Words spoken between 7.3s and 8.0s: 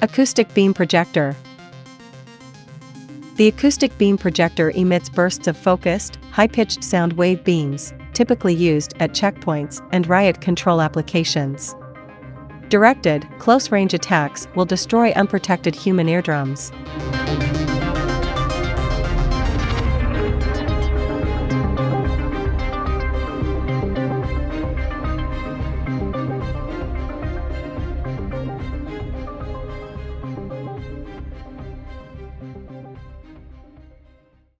beams,